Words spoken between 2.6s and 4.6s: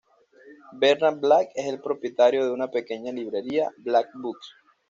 pequeña librería, Black Books.